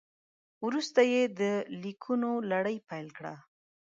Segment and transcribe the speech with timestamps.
[0.65, 1.41] وروسته یې د
[1.83, 3.35] لیکونو لړۍ پیل کړه.